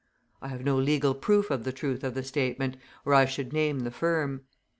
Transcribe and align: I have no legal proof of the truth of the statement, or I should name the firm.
I 0.41 0.47
have 0.47 0.65
no 0.65 0.77
legal 0.77 1.13
proof 1.13 1.51
of 1.51 1.63
the 1.63 1.71
truth 1.71 2.03
of 2.03 2.15
the 2.15 2.23
statement, 2.23 2.75
or 3.05 3.13
I 3.13 3.25
should 3.25 3.53
name 3.53 3.81
the 3.81 3.91
firm. 3.91 4.41